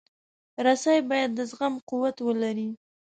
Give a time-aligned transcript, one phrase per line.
[0.65, 2.69] رسۍ باید د زغم قوت ولري.